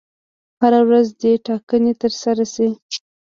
[0.61, 2.67] هره ورځ دي ټاکنې ترسره شي.